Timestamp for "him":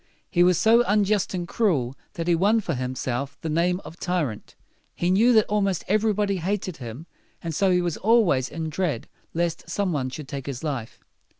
6.77-7.05